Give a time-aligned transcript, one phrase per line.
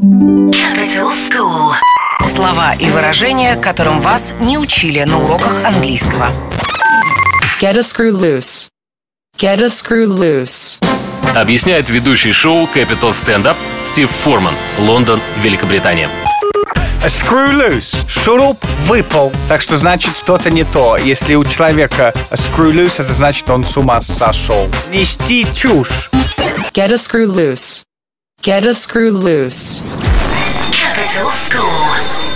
[0.00, 1.74] Capital School.
[2.26, 6.30] Слова и выражения, которым вас не учили на уроках английского.
[7.60, 8.70] Get a screw loose.
[9.36, 10.82] Get a screw loose.
[11.34, 16.08] Объясняет ведущий шоу Capital Stand Up Стив Форман, Лондон, Великобритания.
[17.02, 18.08] A screw loose.
[18.08, 19.30] Шуруп выпал.
[19.50, 20.96] Так что значит что-то не то.
[20.96, 24.66] Если у человека a screw loose, это значит он с ума сошел.
[24.90, 26.08] Нести чушь.
[26.72, 27.84] Get a screw loose.
[28.42, 29.82] Get a screw loose.
[30.72, 32.29] Capital School.